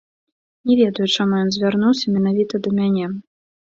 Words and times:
Не 0.69 0.77
ведаю, 0.81 1.05
чаму 1.17 1.33
ён 1.43 1.49
звярнуўся 1.59 2.05
менавіта 2.19 2.53
да 2.67 2.77
мяне. 2.83 3.17